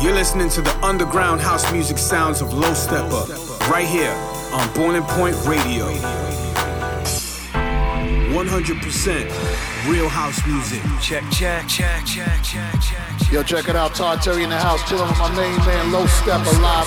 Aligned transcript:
You're 0.00 0.14
listening 0.14 0.48
to 0.50 0.60
the 0.62 0.70
underground 0.86 1.40
house 1.40 1.72
music 1.72 1.98
sounds 1.98 2.40
of 2.40 2.54
Low 2.54 2.70
Steppa, 2.70 3.68
right 3.68 3.84
here 3.84 4.14
on 4.52 4.72
Boiling 4.72 5.02
Point 5.02 5.34
Radio. 5.44 5.86
100% 8.30 9.90
real 9.90 10.08
house 10.08 10.46
music. 10.46 10.80
Check, 11.02 11.24
check, 11.32 11.66
check, 11.66 12.06
check, 12.06 12.40
check, 12.44 12.80
check. 12.80 13.32
Yo, 13.32 13.42
check 13.42 13.68
it 13.68 13.74
out. 13.74 13.96
Todd 13.96 14.22
Terry 14.22 14.44
in 14.44 14.50
the 14.50 14.56
house, 14.56 14.88
chilling 14.88 15.08
with 15.08 15.18
my 15.18 15.34
main 15.34 15.58
man, 15.66 15.90
Low 15.90 16.06
Steppa 16.06 16.46
live. 16.62 16.86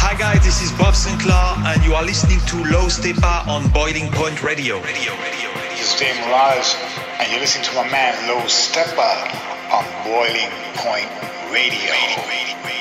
Hi 0.00 0.14
guys, 0.18 0.42
this 0.42 0.62
is 0.62 0.72
Bob 0.72 0.94
Sinclar, 0.94 1.58
and 1.66 1.84
you 1.84 1.92
are 1.92 2.04
listening 2.04 2.40
to 2.46 2.56
Low 2.72 2.86
Steppa 2.86 3.46
on 3.46 3.68
Boiling 3.68 4.10
Point 4.12 4.42
Radio. 4.42 4.80
Radio, 4.80 5.12
radio, 5.12 5.50
radio. 5.52 5.76
This 5.76 5.92
is 5.92 6.00
Dave 6.00 6.16
Mirage, 6.24 6.74
and 7.20 7.30
you're 7.30 7.40
listening 7.40 7.66
to 7.66 7.74
my 7.74 7.84
man 7.90 8.16
Low 8.28 8.40
Steppa 8.46 9.28
on 9.74 9.84
Boiling 10.08 10.48
Point 10.76 11.33
Radio. 11.54 11.94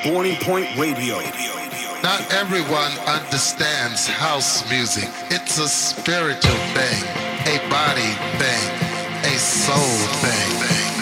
Boiling 0.03 0.35
Point 0.37 0.65
Radio. 0.77 1.19
Not 2.01 2.33
everyone 2.33 2.91
understands 3.05 4.07
house 4.07 4.67
music. 4.67 5.07
It's 5.29 5.59
a 5.59 5.69
spiritual 5.69 6.57
thing, 6.73 7.03
a 7.53 7.69
body 7.69 8.11
thing, 8.39 9.31
a 9.31 9.37
soul 9.37 9.77
thing. 10.23 10.92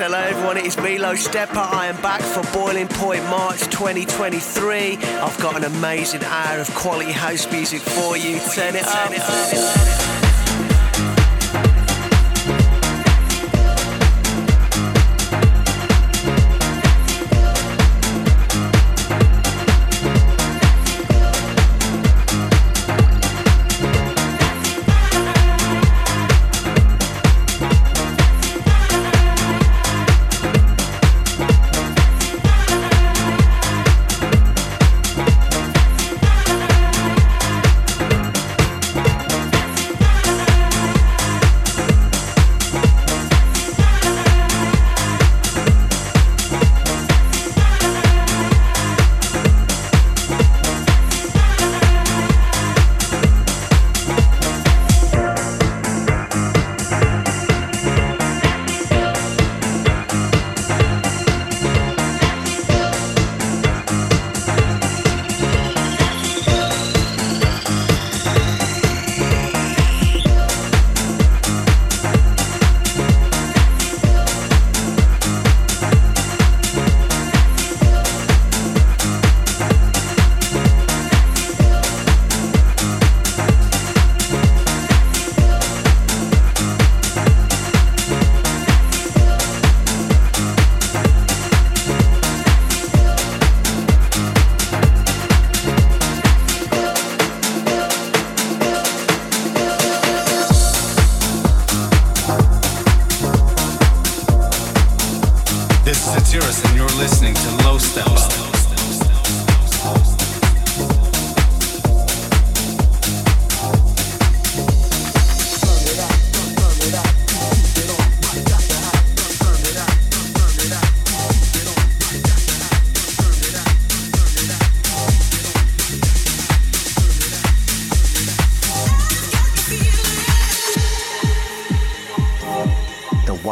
Hello 0.00 0.18
everyone, 0.18 0.56
it 0.56 0.64
is 0.64 0.78
Milo 0.78 1.14
Stepper. 1.14 1.58
I 1.58 1.88
am 1.88 2.00
back 2.00 2.22
for 2.22 2.42
Boiling 2.54 2.88
Point 2.88 3.22
March 3.24 3.60
2023. 3.68 4.96
I've 4.96 5.38
got 5.40 5.56
an 5.58 5.64
amazing 5.64 6.24
hour 6.24 6.58
of 6.58 6.74
quality 6.74 7.12
house 7.12 7.50
music 7.52 7.82
for 7.82 8.16
you. 8.16 8.40
Turn 8.54 8.76
it 8.76 8.86
up. 8.86 9.10
This 9.10 10.19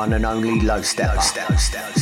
one 0.08 0.14
and 0.14 0.24
only 0.24 0.60
Low 0.60 0.80
Steppa. 0.80 1.16
Low 1.16 1.97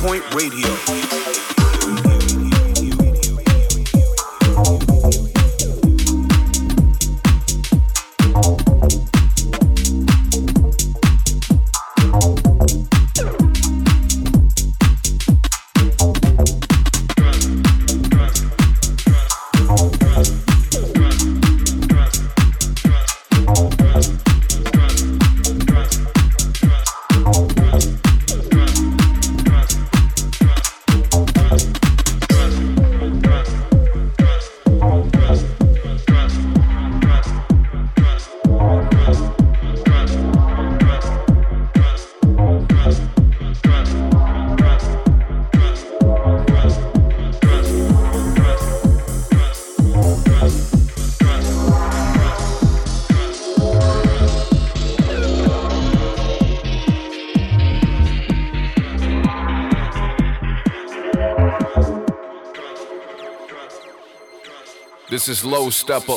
This 0.00 0.97
is 65.28 65.44
Low 65.44 65.70
Step 65.70 66.08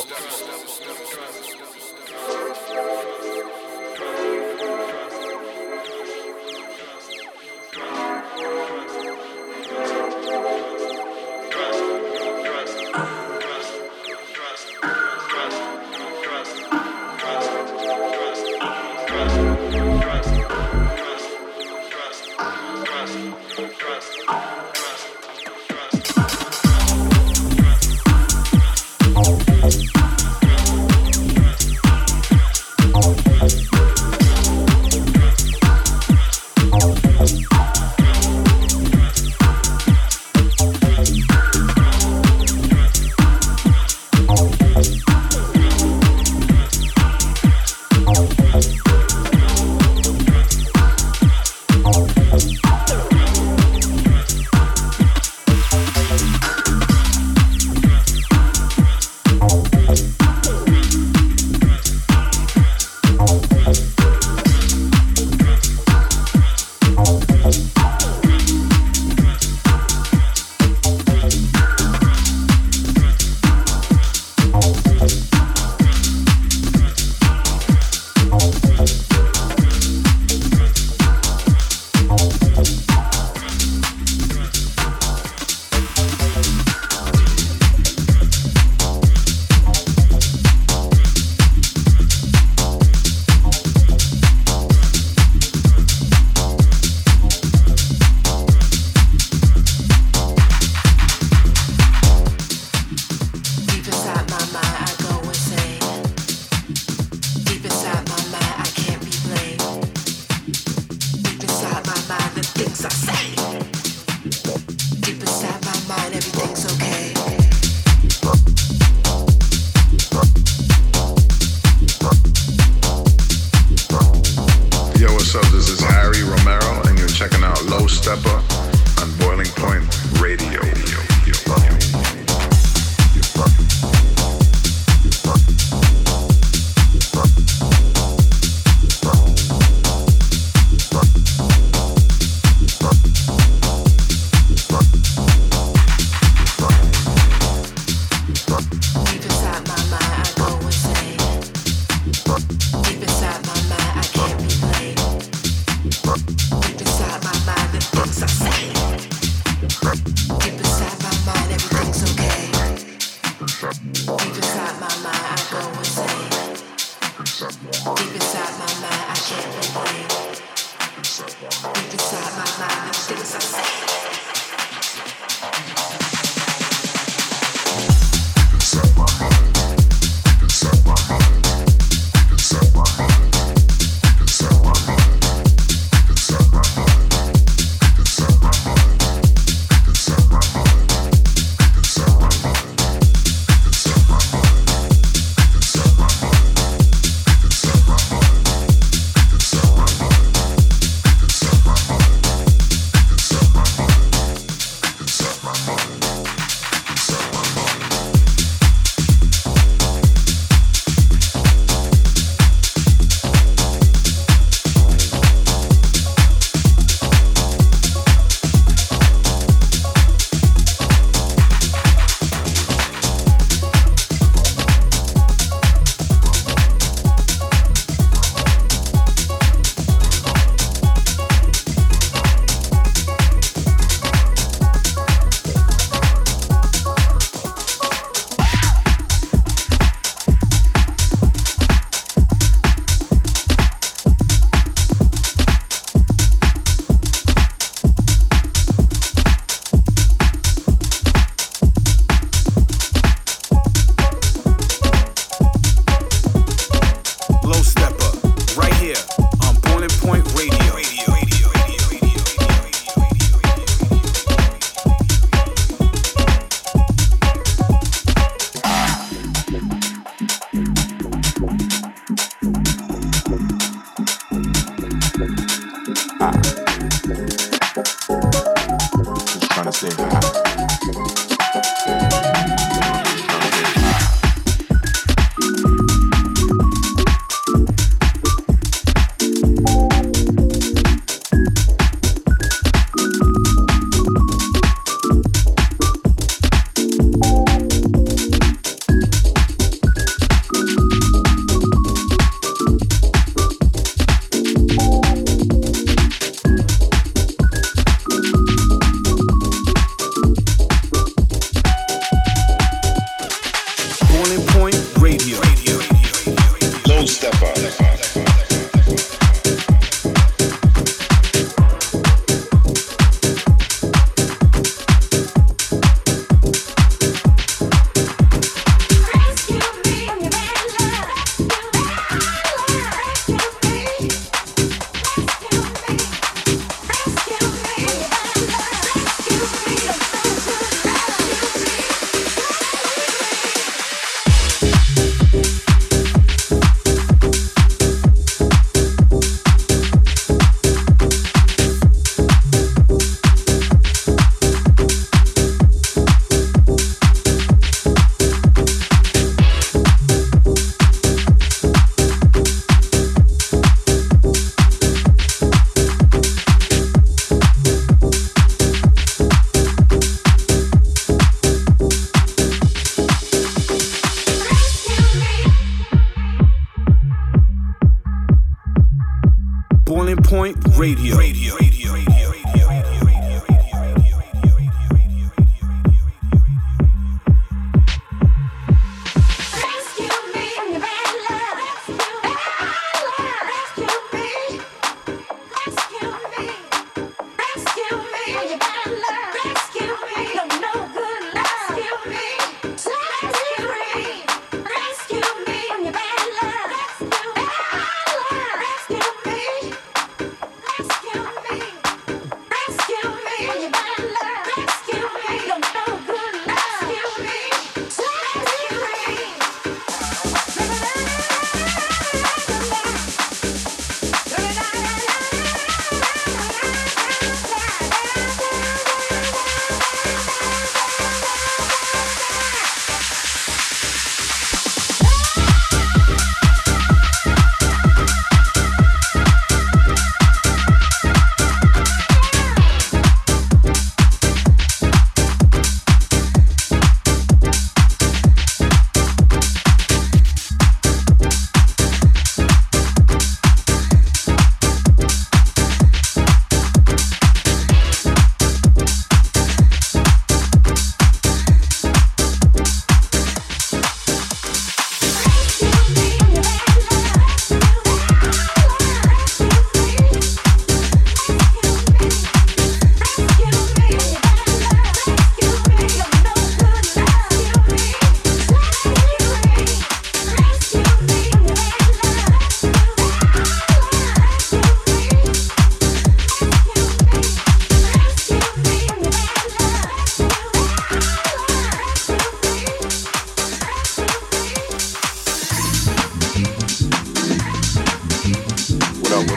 Boiling 379.92 380.16
Point 380.22 380.56
Radio. 380.74 381.18
Radio. 381.18 381.71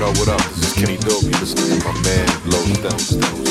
Yo, 0.05 0.11
what 0.19 0.27
up? 0.27 0.41
This 0.53 0.67
is 0.67 0.73
Kenny 0.73 0.97
Dope. 0.97 1.23
You 1.23 1.31
listening 1.31 1.79
to 1.79 1.85
my 1.87 1.91
man, 2.01 2.27
Low 2.45 2.61
Stone. 2.99 3.45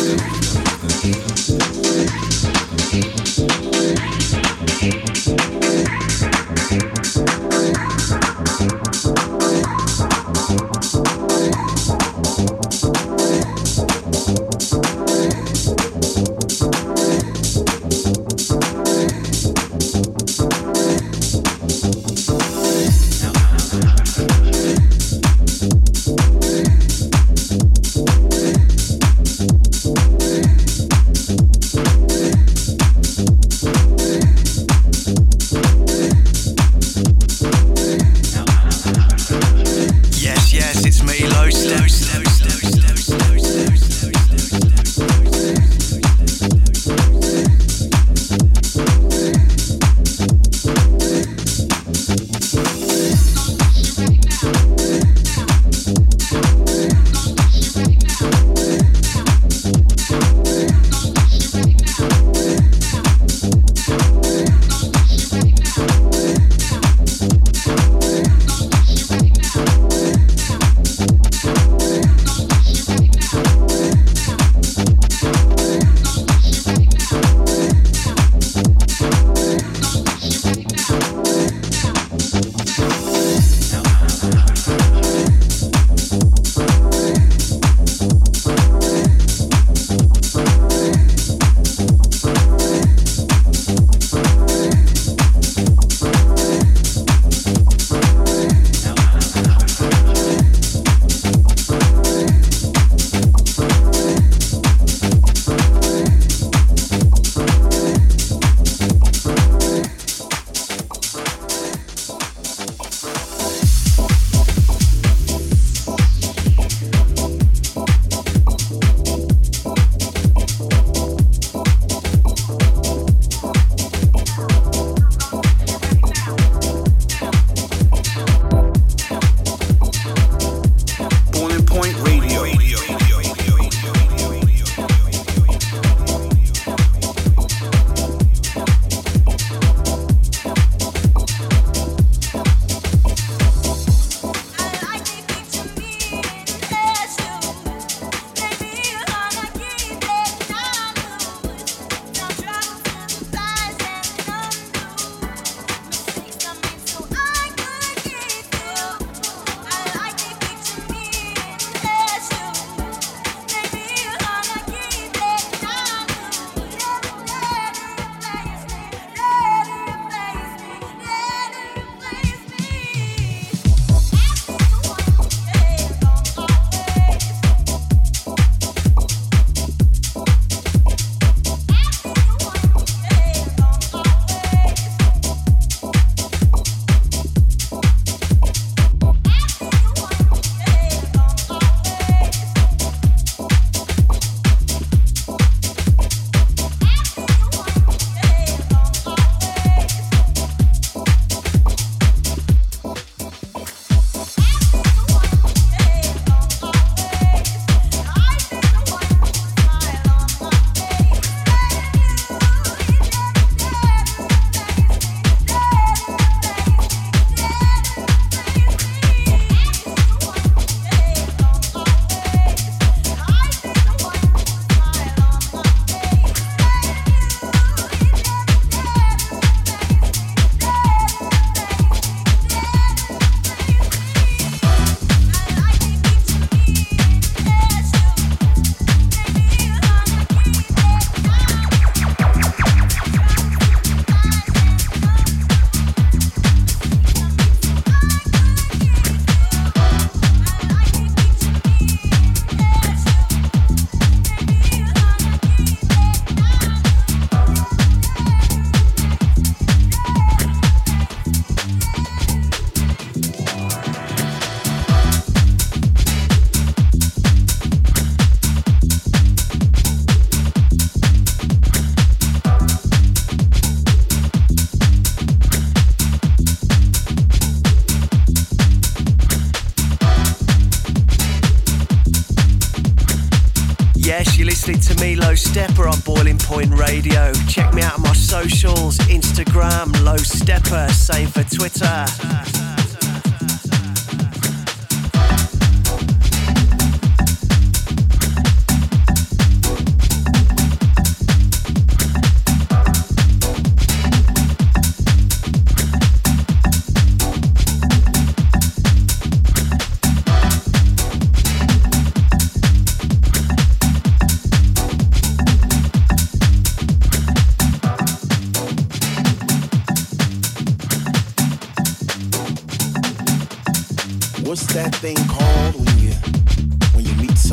stepper 285.55 285.87
on 285.87 286.04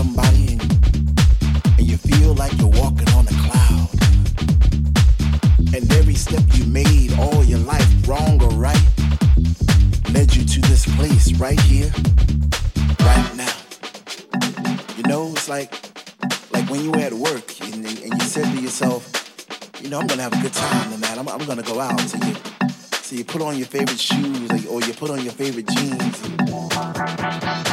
and, 0.02 0.60
you 1.78 1.96
feel 1.96 2.34
like 2.34 2.52
you're 2.58 2.70
walking 2.70 3.08
on 3.10 3.28
a 3.28 3.36
cloud. 3.46 3.88
And 5.76 5.92
every 5.94 6.16
step 6.16 6.42
you 6.54 6.66
made 6.66 7.14
all 7.20 7.44
your 7.44 7.60
life, 7.60 8.08
wrong 8.08 8.42
or 8.42 8.50
right, 8.50 8.82
led 10.12 10.36
you 10.36 10.44
to 10.44 10.62
this 10.62 10.88
place 10.96 11.34
right 11.34 11.60
here, 11.62 11.92
right 13.02 13.32
now. 13.36 13.54
You 14.98 15.04
know, 15.04 15.32
it's 15.34 15.48
like 15.48 15.72
like 16.52 16.68
when 16.70 16.84
you 16.84 16.92
were 16.92 17.00
at 17.00 17.14
work 17.14 17.60
and, 17.62 17.88
you 17.88 18.20
said 18.22 18.46
to 18.46 18.62
yourself, 18.62 19.08
you 19.82 19.90
know, 19.90 20.00
I'm 20.00 20.08
gonna 20.08 20.24
have 20.24 20.34
a 20.34 20.42
good 20.42 20.54
time 20.54 20.94
tonight. 20.94 21.16
I'm, 21.18 21.28
I'm 21.28 21.46
gonna 21.46 21.62
go 21.62 21.80
out. 21.80 22.00
So 22.02 22.18
you 22.26 22.36
so 23.04 23.16
you 23.16 23.24
put 23.24 23.44
on 23.44 23.56
your 23.56 23.68
favorite 23.68 24.00
shoes 24.00 24.66
or 24.66 24.82
you 24.82 24.94
put 24.94 25.12
on 25.12 25.24
your 25.24 25.34
favorite 25.34 25.68
jeans. 25.68 27.71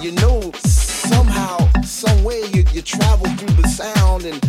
you 0.00 0.12
know 0.12 0.52
somehow, 0.54 1.58
somewhere 1.82 2.44
you, 2.54 2.64
you 2.72 2.82
travel 2.82 3.26
through 3.36 3.62
the 3.62 3.68
sound 3.68 4.24
and 4.24 4.42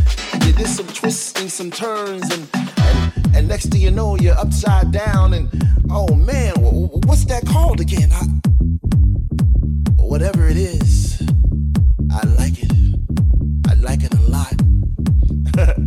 you 0.46 0.54
did 0.54 0.68
some 0.68 0.88
twists 0.88 1.40
and 1.40 1.52
some 1.52 1.72
turns 1.72 2.24
and 2.32 2.48
and, 2.54 3.36
and 3.36 3.48
next 3.48 3.68
thing 3.68 3.82
you 3.82 3.92
know 3.92 4.16
you're 4.18 4.38
upside 4.38 4.92
down 4.92 5.34
and 5.34 5.50
oh 5.90 6.14
man, 6.16 6.54
what's 7.08 7.26
that 7.26 7.46
called 7.46 7.80
again? 7.80 8.12
I, 8.12 8.26
whatever 9.98 10.48
it 10.48 10.58
is, 10.58 11.22
I 12.12 12.26
like 12.38 12.62
it. 12.62 12.72
I 13.68 13.74
like 13.76 14.04
it 14.04 14.14
a 14.14 14.22
lot. 14.30 14.56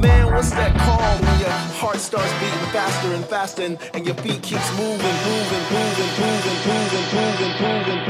man, 0.00 0.32
what's 0.32 0.50
that 0.50 0.76
called 0.78 1.20
when 1.20 1.40
your 1.40 1.50
heart 1.80 1.98
starts 1.98 2.32
beating 2.34 2.68
faster 2.72 3.12
and 3.12 3.24
faster 3.26 3.62
and, 3.62 3.78
and 3.92 4.06
your 4.06 4.16
feet 4.16 4.42
keeps 4.42 4.70
moving, 4.78 4.96
moving, 4.96 5.64
moving, 5.74 6.12
moving, 6.20 6.58
moving, 6.66 7.06
moving, 7.14 7.60
moving, 7.60 7.96
moving. 7.96 8.03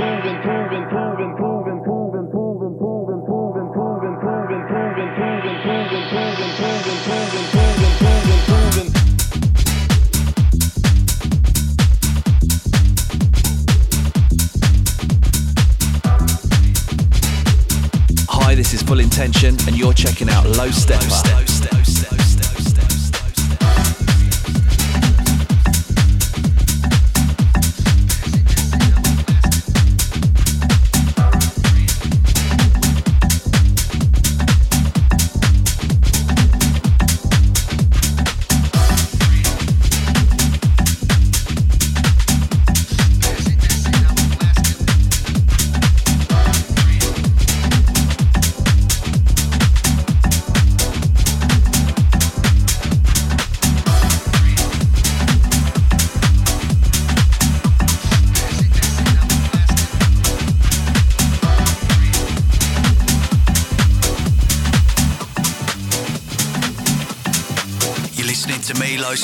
Full 18.95 19.01
Intention, 19.01 19.57
and 19.67 19.77
you're 19.77 19.93
checking 19.93 20.29
out 20.29 20.47
Low 20.47 20.71
steps. 20.71 21.29
Low 21.29 21.54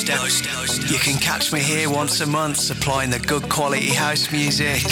You 0.02 0.98
can 0.98 1.20
catch 1.20 1.52
me 1.52 1.60
here 1.60 1.90
once 1.90 2.20
a 2.20 2.26
month 2.26 2.56
supplying 2.56 3.10
the 3.10 3.18
good 3.18 3.48
quality 3.50 3.90
house 3.90 4.32
music. 4.32 4.82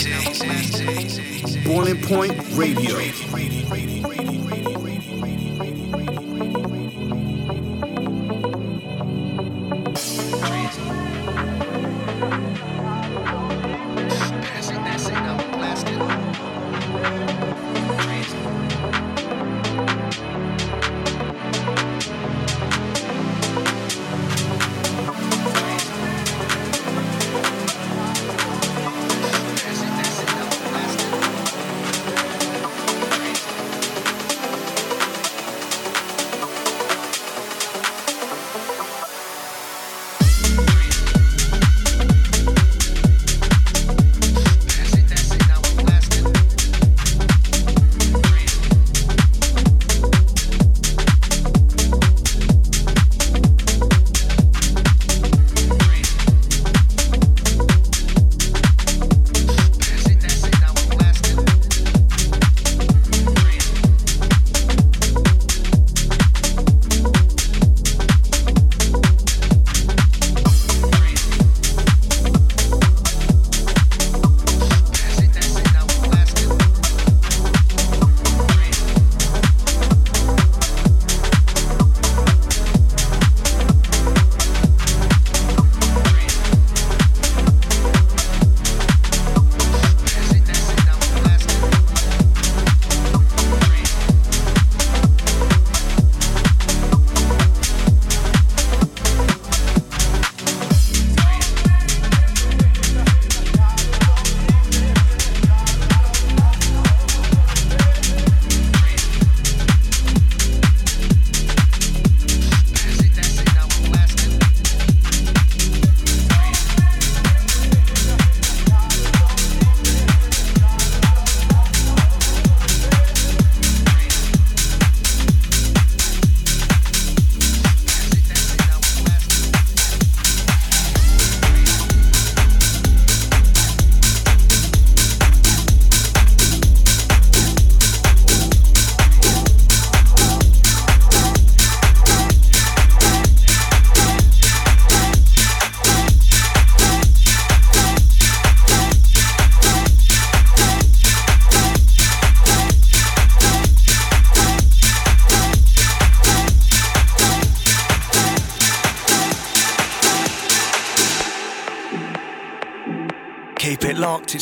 Boiling 1.64 2.02
Point 2.02 2.38
Radio. 2.52 4.37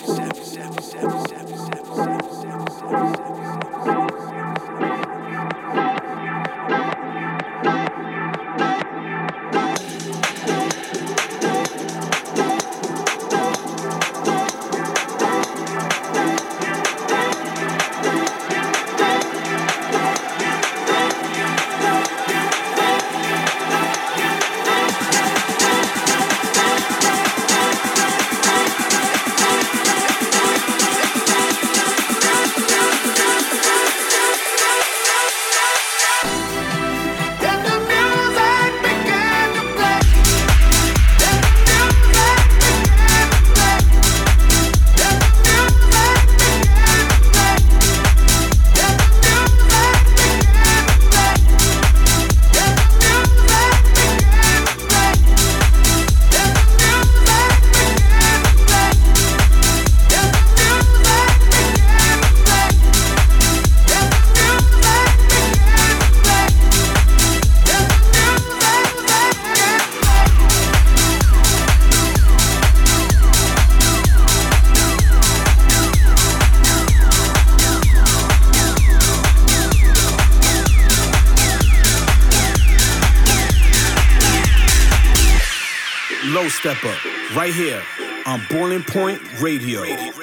Steppa, 86.71 87.35
right 87.35 87.53
here 87.53 87.83
on 88.25 88.41
Boiling 88.49 88.83
Point 88.83 89.21
Radio. 89.41 89.83
And 89.83 90.13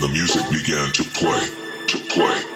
the 0.00 0.08
music 0.10 0.42
began 0.50 0.90
to 0.90 1.04
play, 1.04 1.46
to 1.86 1.98
play, 2.10 2.51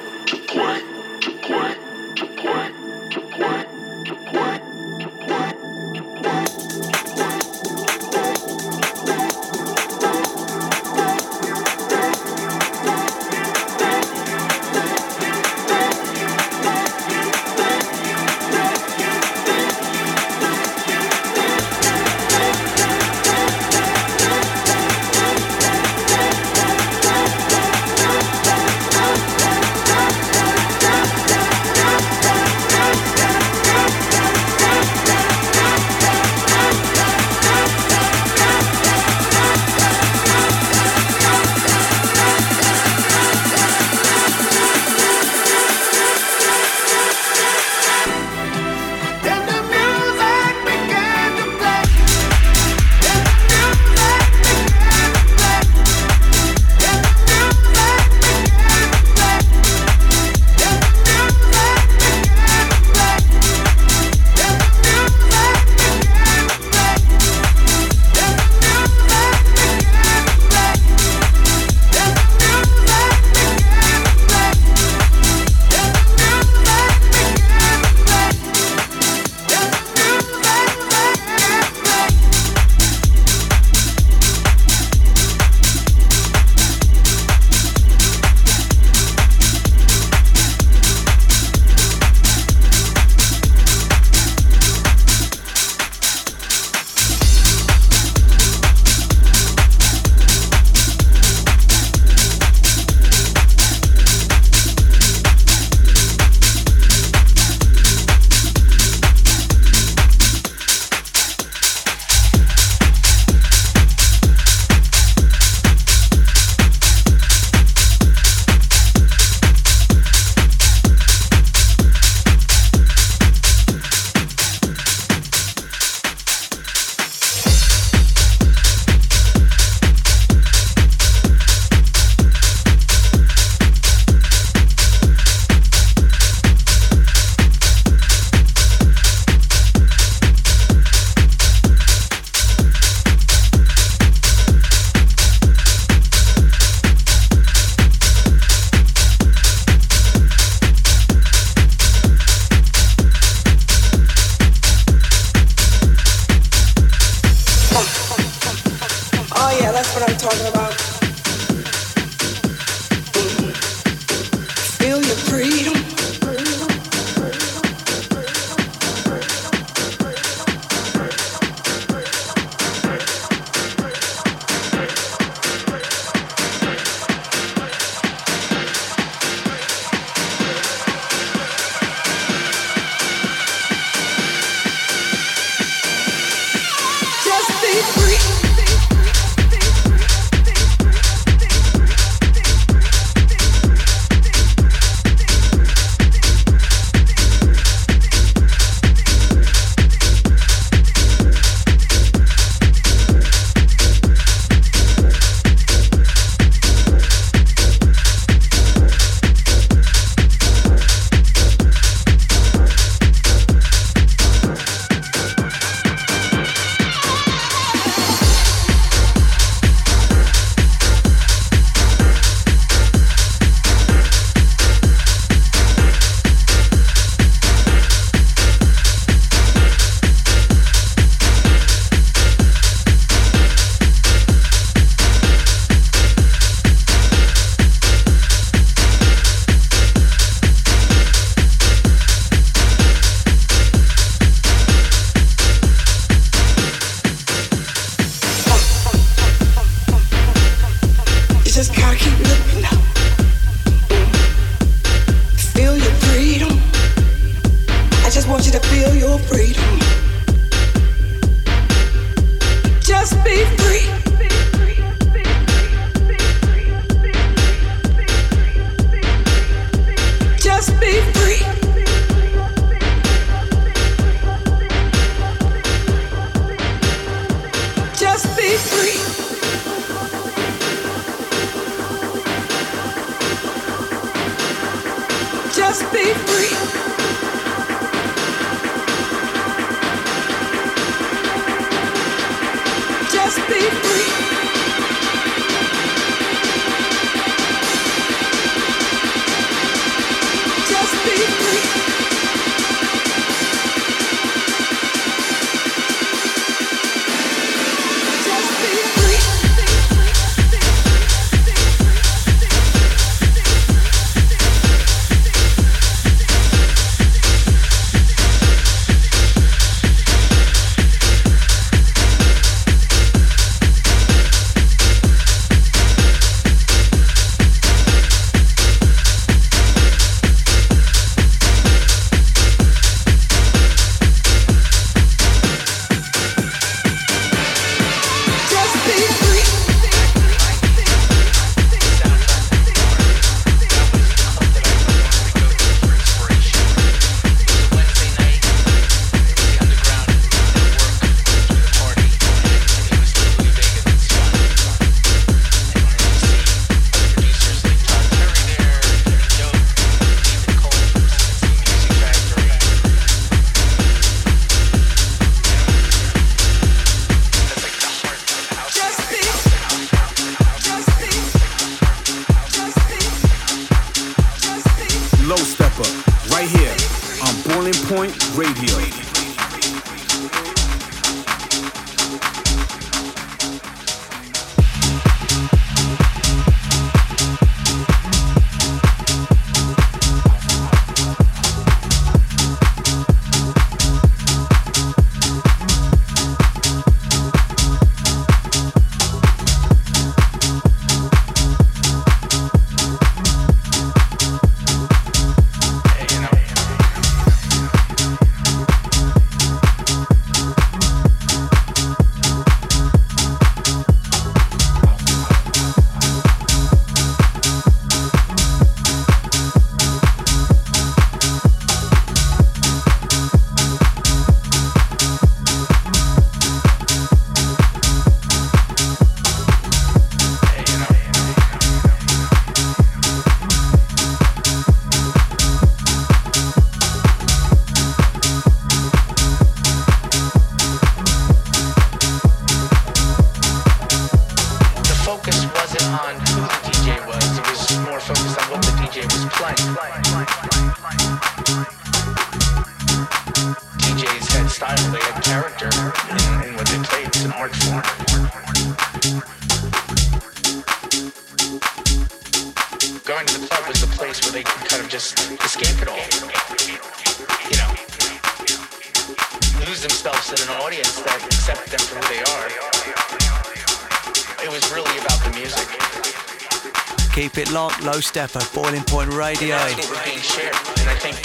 step 478.16 478.34
at 478.34 478.50
Boiling 478.54 478.82
Point 478.84 479.12
Radio. 479.12 479.56
And 479.56 479.76
that's 479.76 479.90
what 479.90 480.02
being 480.02 480.24
shared, 480.24 480.56
and 480.80 480.88
I 480.88 480.96
think 480.96 481.20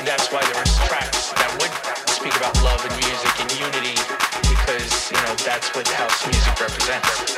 that's 0.00 0.32
why 0.32 0.40
there 0.48 0.56
was 0.64 0.72
tracks 0.88 1.28
that 1.36 1.52
would 1.60 1.68
speak 2.08 2.32
about 2.40 2.56
love 2.64 2.80
and 2.88 2.96
music 3.04 3.36
and 3.36 3.52
unity 3.52 4.00
because 4.48 5.12
you 5.12 5.20
know 5.28 5.36
that's 5.44 5.68
what 5.76 5.84
house 5.92 6.24
music 6.24 6.56
represents. 6.56 7.36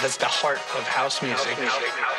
That's 0.00 0.16
the 0.16 0.32
heart 0.32 0.64
of 0.72 0.88
house 0.88 1.20
music. 1.20 1.60
House 1.60 1.60
music. 1.60 2.11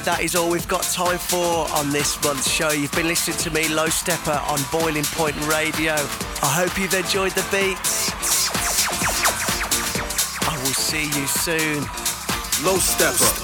That 0.00 0.20
is 0.22 0.34
all 0.34 0.48
we've 0.48 0.68
got 0.68 0.82
time 0.84 1.18
for 1.18 1.68
on 1.76 1.90
this 1.90 2.22
month's 2.22 2.48
show. 2.48 2.70
You've 2.70 2.92
been 2.92 3.08
listening 3.08 3.36
to 3.38 3.50
me, 3.50 3.68
Low 3.68 3.88
Steppa, 3.88 4.40
on 4.48 4.60
Boiling 4.70 5.04
Point 5.04 5.36
Radio. 5.46 5.94
I 6.42 6.52
hope 6.54 6.78
you've 6.78 6.94
enjoyed 6.94 7.32
the 7.32 7.44
beats. 7.50 8.10
I 10.48 10.56
will 10.56 10.72
see 10.72 11.04
you 11.04 11.26
soon. 11.26 11.80
Low 12.64 12.78
Steppa. 12.78 13.41